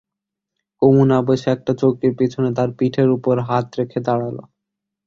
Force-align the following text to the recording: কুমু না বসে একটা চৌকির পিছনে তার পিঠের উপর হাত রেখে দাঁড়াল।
কুমু 0.81 1.03
না 1.05 1.17
বসে 1.27 1.47
একটা 1.51 1.71
চৌকির 1.81 2.13
পিছনে 2.19 2.49
তার 2.57 2.69
পিঠের 2.77 3.09
উপর 3.17 3.35
হাত 3.47 3.67
রেখে 3.79 3.99
দাঁড়াল। 4.07 4.37